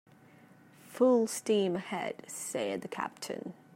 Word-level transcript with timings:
"Full 0.87 1.27
steam 1.27 1.75
ahead," 1.75 2.23
said 2.25 2.81
the 2.81 2.87
captain. 2.87 3.53